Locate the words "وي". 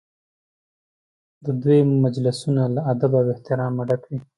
4.09-4.19